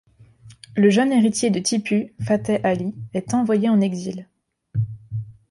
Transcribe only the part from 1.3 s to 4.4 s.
de Tipû, Fateh Alî, est envoyé en exil.